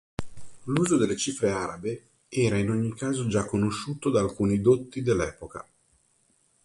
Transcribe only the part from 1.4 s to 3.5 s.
arabe era in ogni caso già